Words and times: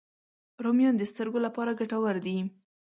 رومیان 0.63 0.95
د 0.97 1.03
سترګو 1.11 1.39
لپاره 1.45 1.77
ګټور 1.79 2.15
دي 2.25 2.37